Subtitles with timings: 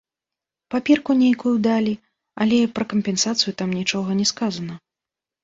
[0.75, 1.93] Паперку нейкую далі,
[2.47, 4.81] але пра кампенсацыю там нічога не сказана.